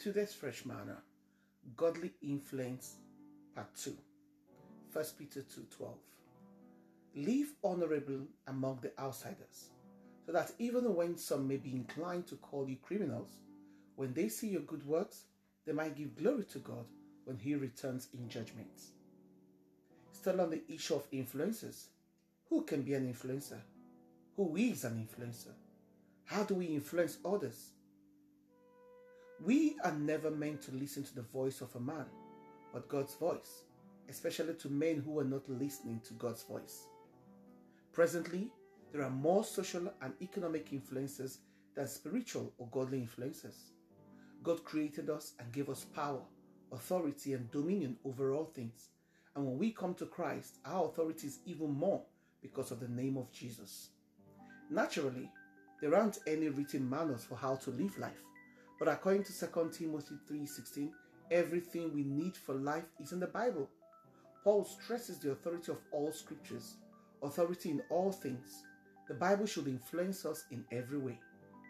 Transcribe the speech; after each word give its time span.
Today's 0.00 0.32
fresh 0.32 0.64
manna, 0.64 0.96
godly 1.76 2.10
influence, 2.22 2.94
part 3.54 3.68
2. 3.76 3.94
1 4.94 5.04
Peter 5.18 5.42
2:12. 5.42 5.94
Live 7.16 7.54
honorable 7.62 8.26
among 8.46 8.78
the 8.80 8.98
outsiders, 8.98 9.68
so 10.24 10.32
that 10.32 10.52
even 10.58 10.94
when 10.94 11.18
some 11.18 11.46
may 11.46 11.58
be 11.58 11.72
inclined 11.72 12.26
to 12.28 12.36
call 12.36 12.66
you 12.66 12.76
criminals, 12.76 13.28
when 13.96 14.14
they 14.14 14.30
see 14.30 14.48
your 14.48 14.62
good 14.62 14.86
works, 14.86 15.24
they 15.66 15.72
might 15.72 15.96
give 15.96 16.16
glory 16.16 16.44
to 16.44 16.60
God 16.60 16.86
when 17.26 17.36
he 17.36 17.54
returns 17.54 18.08
in 18.14 18.26
judgment. 18.26 18.80
Still 20.12 20.40
on 20.40 20.48
the 20.48 20.62
issue 20.72 20.94
of 20.94 21.10
influencers, 21.10 21.88
who 22.48 22.62
can 22.62 22.80
be 22.80 22.94
an 22.94 23.12
influencer? 23.12 23.60
Who 24.36 24.56
is 24.56 24.82
an 24.84 25.06
influencer? 25.06 25.52
How 26.24 26.44
do 26.44 26.54
we 26.54 26.68
influence 26.68 27.18
others? 27.22 27.72
We 29.44 29.76
are 29.84 29.92
never 29.92 30.30
meant 30.30 30.60
to 30.62 30.72
listen 30.72 31.02
to 31.02 31.14
the 31.14 31.22
voice 31.22 31.62
of 31.62 31.74
a 31.74 31.80
man, 31.80 32.04
but 32.74 32.88
God's 32.88 33.14
voice, 33.14 33.64
especially 34.10 34.52
to 34.54 34.68
men 34.68 35.02
who 35.04 35.18
are 35.18 35.24
not 35.24 35.48
listening 35.48 36.02
to 36.04 36.14
God's 36.14 36.42
voice. 36.42 36.88
Presently, 37.92 38.50
there 38.92 39.02
are 39.02 39.10
more 39.10 39.42
social 39.42 39.90
and 40.02 40.12
economic 40.20 40.74
influences 40.74 41.38
than 41.74 41.86
spiritual 41.88 42.52
or 42.58 42.68
godly 42.70 42.98
influences. 42.98 43.72
God 44.42 44.62
created 44.64 45.08
us 45.08 45.32
and 45.38 45.50
gave 45.52 45.70
us 45.70 45.86
power, 45.94 46.20
authority, 46.70 47.32
and 47.32 47.50
dominion 47.50 47.96
over 48.04 48.34
all 48.34 48.44
things. 48.44 48.88
And 49.34 49.46
when 49.46 49.58
we 49.58 49.70
come 49.70 49.94
to 49.94 50.06
Christ, 50.06 50.58
our 50.66 50.86
authority 50.86 51.28
is 51.28 51.38
even 51.46 51.70
more 51.70 52.02
because 52.42 52.72
of 52.72 52.80
the 52.80 52.88
name 52.88 53.16
of 53.16 53.32
Jesus. 53.32 53.88
Naturally, 54.70 55.30
there 55.80 55.94
aren't 55.94 56.18
any 56.26 56.48
written 56.48 56.88
manuals 56.88 57.24
for 57.24 57.36
how 57.36 57.54
to 57.56 57.70
live 57.70 57.98
life. 57.98 58.22
But 58.80 58.88
according 58.88 59.24
to 59.24 59.32
2 59.32 59.70
Timothy 59.72 60.16
3:16, 60.26 60.90
everything 61.30 61.92
we 61.92 62.02
need 62.02 62.34
for 62.34 62.54
life 62.54 62.88
is 62.98 63.12
in 63.12 63.20
the 63.20 63.26
Bible. 63.26 63.68
Paul 64.42 64.64
stresses 64.64 65.18
the 65.18 65.32
authority 65.32 65.70
of 65.70 65.82
all 65.92 66.10
scriptures, 66.12 66.76
authority 67.22 67.70
in 67.70 67.82
all 67.90 68.10
things. 68.10 68.64
The 69.06 69.14
Bible 69.14 69.44
should 69.44 69.68
influence 69.68 70.24
us 70.24 70.46
in 70.50 70.64
every 70.72 70.98
way 70.98 71.20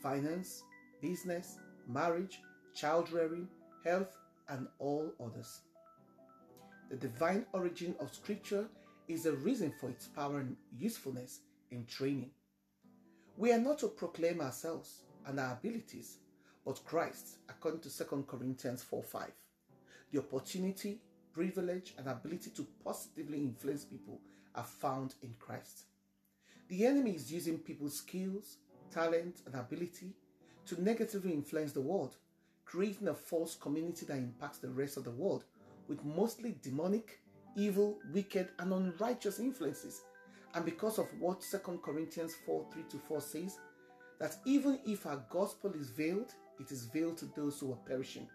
finance, 0.00 0.62
business, 1.00 1.58
marriage, 1.88 2.40
child 2.72 3.10
rearing, 3.10 3.48
health, 3.84 4.16
and 4.48 4.68
all 4.78 5.12
others. 5.18 5.62
The 6.88 6.96
divine 6.96 7.46
origin 7.52 7.96
of 7.98 8.14
Scripture 8.14 8.68
is 9.08 9.24
the 9.24 9.32
reason 9.32 9.72
for 9.80 9.90
its 9.90 10.06
power 10.06 10.38
and 10.38 10.56
usefulness 10.78 11.40
in 11.70 11.84
training. 11.86 12.30
We 13.36 13.50
are 13.52 13.58
not 13.58 13.78
to 13.78 13.88
proclaim 13.88 14.40
ourselves 14.40 15.02
and 15.26 15.40
our 15.40 15.54
abilities, 15.54 16.18
but 16.64 16.84
Christ, 16.84 17.38
according 17.48 17.80
to 17.80 17.96
2 17.96 18.24
Corinthians 18.28 18.82
4 18.82 19.02
5. 19.02 19.30
The 20.12 20.18
opportunity, 20.18 21.00
privilege, 21.32 21.94
and 21.98 22.08
ability 22.08 22.50
to 22.50 22.66
positively 22.84 23.38
influence 23.38 23.84
people 23.84 24.20
are 24.54 24.64
found 24.64 25.14
in 25.22 25.34
Christ. 25.38 25.84
The 26.68 26.86
enemy 26.86 27.12
is 27.12 27.32
using 27.32 27.58
people's 27.58 27.96
skills, 27.96 28.58
talent, 28.90 29.40
and 29.46 29.54
ability 29.54 30.12
to 30.66 30.82
negatively 30.82 31.32
influence 31.32 31.72
the 31.72 31.80
world, 31.80 32.16
creating 32.64 33.08
a 33.08 33.14
false 33.14 33.56
community 33.56 34.06
that 34.06 34.16
impacts 34.18 34.58
the 34.58 34.70
rest 34.70 34.96
of 34.96 35.04
the 35.04 35.10
world 35.10 35.44
with 35.88 36.04
mostly 36.04 36.56
demonic, 36.62 37.20
evil, 37.56 37.98
wicked, 38.12 38.48
and 38.58 38.72
unrighteous 38.72 39.38
influences. 39.40 40.02
And 40.54 40.64
because 40.64 40.98
of 40.98 41.08
what 41.18 41.40
2 41.40 41.80
Corinthians 41.82 42.34
4 42.46 42.66
3 42.72 42.82
to 42.90 42.98
4 42.98 43.20
says, 43.20 43.58
that 44.20 44.36
even 44.44 44.78
if 44.86 45.06
our 45.06 45.24
gospel 45.30 45.72
is 45.72 45.90
veiled, 45.90 46.32
it 46.60 46.70
is 46.70 46.86
veiled 46.86 47.16
to 47.18 47.26
those 47.36 47.58
who 47.58 47.72
are 47.72 47.86
perishing. 47.86 48.28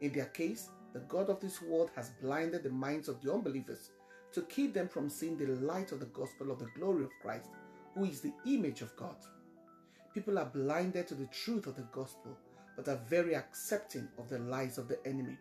In 0.00 0.12
their 0.12 0.26
case, 0.26 0.68
the 0.92 1.00
God 1.00 1.30
of 1.30 1.40
this 1.40 1.62
world 1.62 1.90
has 1.94 2.10
blinded 2.20 2.62
the 2.62 2.70
minds 2.70 3.08
of 3.08 3.20
the 3.22 3.32
unbelievers 3.32 3.90
to 4.32 4.42
keep 4.42 4.74
them 4.74 4.88
from 4.88 5.08
seeing 5.08 5.36
the 5.36 5.46
light 5.64 5.92
of 5.92 6.00
the 6.00 6.06
gospel 6.06 6.50
of 6.50 6.58
the 6.58 6.68
glory 6.76 7.04
of 7.04 7.10
Christ, 7.22 7.48
who 7.94 8.04
is 8.04 8.20
the 8.20 8.32
image 8.46 8.82
of 8.82 8.96
God. 8.96 9.16
People 10.14 10.38
are 10.38 10.46
blinded 10.46 11.06
to 11.08 11.14
the 11.14 11.26
truth 11.26 11.66
of 11.66 11.76
the 11.76 11.86
gospel, 11.92 12.36
but 12.76 12.88
are 12.88 13.00
very 13.08 13.34
accepting 13.34 14.08
of 14.18 14.28
the 14.28 14.38
lies 14.38 14.78
of 14.78 14.88
the 14.88 14.98
enemy. 15.06 15.36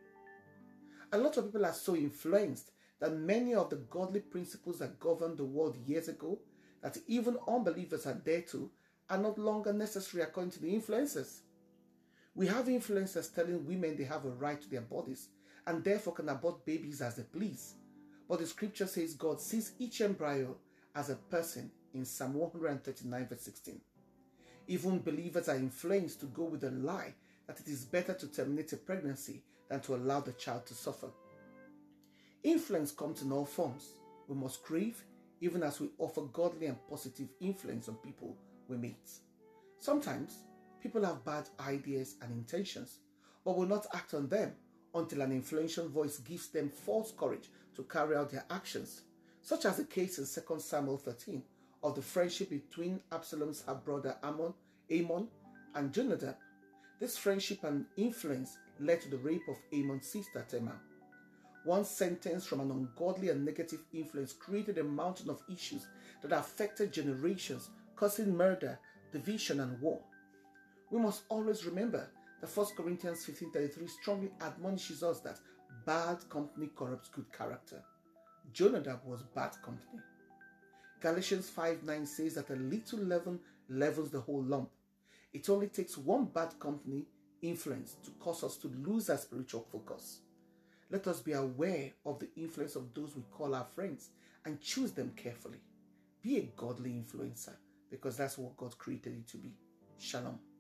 A 1.13 1.17
lot 1.17 1.37
of 1.37 1.45
people 1.45 1.65
are 1.65 1.73
so 1.73 1.95
influenced 1.95 2.71
that 2.99 3.13
many 3.13 3.53
of 3.53 3.69
the 3.69 3.77
godly 3.89 4.21
principles 4.21 4.79
that 4.79 4.99
governed 4.99 5.37
the 5.37 5.43
world 5.43 5.75
years 5.85 6.07
ago, 6.07 6.39
that 6.81 6.97
even 7.07 7.37
unbelievers 7.47 8.05
are 8.05 8.21
there 8.23 8.41
to, 8.43 8.69
are 9.09 9.17
not 9.17 9.37
longer 9.37 9.73
necessary 9.73 10.23
according 10.23 10.51
to 10.51 10.61
the 10.61 10.73
influencers. 10.73 11.41
We 12.33 12.47
have 12.47 12.65
influencers 12.67 13.33
telling 13.33 13.65
women 13.65 13.97
they 13.97 14.05
have 14.05 14.25
a 14.25 14.29
right 14.29 14.61
to 14.61 14.69
their 14.69 14.81
bodies 14.81 15.29
and 15.67 15.83
therefore 15.83 16.13
can 16.13 16.29
abort 16.29 16.65
babies 16.65 17.01
as 17.01 17.15
they 17.15 17.23
please. 17.23 17.75
But 18.27 18.39
the 18.39 18.47
scripture 18.47 18.87
says 18.87 19.13
God 19.13 19.41
sees 19.41 19.73
each 19.79 20.01
embryo 20.01 20.55
as 20.95 21.09
a 21.09 21.15
person 21.15 21.71
in 21.93 22.05
Psalm 22.05 22.35
139, 22.35 23.27
verse 23.27 23.41
16. 23.41 23.81
Even 24.67 24.99
believers 24.99 25.49
are 25.49 25.57
influenced 25.57 26.21
to 26.21 26.27
go 26.27 26.43
with 26.43 26.61
the 26.61 26.71
lie 26.71 27.13
that 27.47 27.59
it 27.59 27.67
is 27.67 27.83
better 27.83 28.13
to 28.13 28.27
terminate 28.27 28.71
a 28.71 28.77
pregnancy 28.77 29.43
than 29.69 29.81
to 29.81 29.95
allow 29.95 30.21
the 30.21 30.31
child 30.33 30.65
to 30.65 30.73
suffer. 30.73 31.09
Influence 32.43 32.91
comes 32.91 33.21
in 33.21 33.31
all 33.31 33.45
forms. 33.45 33.95
We 34.27 34.35
must 34.35 34.63
crave 34.63 35.03
even 35.41 35.63
as 35.63 35.79
we 35.81 35.89
offer 35.97 36.21
godly 36.21 36.67
and 36.67 36.77
positive 36.87 37.27
influence 37.41 37.89
on 37.89 37.95
people 37.95 38.37
we 38.67 38.77
meet. 38.77 39.09
Sometimes 39.79 40.43
people 40.81 41.05
have 41.05 41.25
bad 41.25 41.47
ideas 41.59 42.15
and 42.21 42.31
intentions, 42.31 42.99
but 43.45 43.57
will 43.57 43.67
not 43.67 43.87
act 43.93 44.13
on 44.13 44.27
them 44.27 44.53
until 44.93 45.21
an 45.21 45.31
influential 45.31 45.87
voice 45.87 46.17
gives 46.19 46.49
them 46.49 46.69
false 46.69 47.11
courage 47.17 47.49
to 47.75 47.83
carry 47.83 48.15
out 48.15 48.31
their 48.31 48.45
actions, 48.49 49.03
such 49.41 49.65
as 49.65 49.77
the 49.77 49.83
case 49.83 50.17
in 50.17 50.25
2 50.25 50.59
Samuel 50.59 50.97
13 50.97 51.41
of 51.83 51.95
the 51.95 52.01
friendship 52.01 52.49
between 52.49 52.99
Absalom's 53.11 53.63
half 53.65 53.83
brother 53.83 54.15
Ammon, 54.23 54.53
Amon, 54.91 55.27
and 55.75 55.93
Jonadab. 55.93 56.35
This 56.99 57.17
friendship 57.17 57.63
and 57.63 57.85
influence 57.97 58.57
led 58.79 59.01
to 59.01 59.09
the 59.09 59.17
rape 59.17 59.47
of 59.49 59.57
Amon's 59.73 60.07
sister 60.07 60.45
Tamar. 60.47 60.79
One 61.63 61.85
sentence 61.85 62.45
from 62.45 62.59
an 62.59 62.71
ungodly 62.71 63.29
and 63.29 63.45
negative 63.45 63.83
influence 63.93 64.33
created 64.33 64.77
a 64.77 64.83
mountain 64.83 65.29
of 65.29 65.43
issues 65.51 65.87
that 66.21 66.31
affected 66.31 66.91
generations, 66.91 67.69
causing 67.95 68.35
murder, 68.35 68.79
division, 69.11 69.59
and 69.59 69.79
war. 69.79 70.01
We 70.91 70.99
must 70.99 71.23
always 71.29 71.65
remember 71.65 72.09
that 72.41 72.49
1 72.49 72.75
Corinthians 72.75 73.25
15:33 73.25 73.87
strongly 73.87 74.31
admonishes 74.41 75.03
us 75.03 75.21
that 75.21 75.39
bad 75.85 76.17
company 76.29 76.69
corrupts 76.75 77.09
good 77.09 77.31
character. 77.31 77.81
Jonadab 78.53 79.05
was 79.05 79.23
bad 79.23 79.53
company. 79.63 80.01
Galatians 80.99 81.49
5:9 81.49 82.05
says 82.05 82.35
that 82.35 82.49
a 82.49 82.55
little 82.55 82.99
leaven 82.99 83.39
levels 83.69 84.11
the 84.11 84.19
whole 84.19 84.43
lump. 84.43 84.69
It 85.31 85.49
only 85.49 85.69
takes 85.69 85.97
one 85.97 86.25
bad 86.25 86.59
company 86.59 87.07
influence 87.41 87.95
to 88.03 88.11
cause 88.19 88.43
us 88.43 88.57
to 88.57 88.67
lose 88.67 89.09
our 89.09 89.17
spiritual 89.17 89.61
focus. 89.71 90.19
Let 90.89 91.07
us 91.07 91.21
be 91.21 91.31
aware 91.31 91.93
of 92.05 92.19
the 92.19 92.29
influence 92.35 92.75
of 92.75 92.93
those 92.93 93.15
we 93.15 93.23
call 93.31 93.55
our 93.55 93.63
friends 93.63 94.09
and 94.43 94.59
choose 94.59 94.91
them 94.91 95.13
carefully. 95.15 95.61
Be 96.21 96.37
a 96.37 96.41
godly 96.57 96.91
influencer 96.91 97.55
because 97.89 98.17
that's 98.17 98.37
what 98.37 98.57
God 98.57 98.77
created 98.77 99.15
you 99.15 99.23
to 99.23 99.37
be. 99.37 99.53
Shalom. 99.97 100.50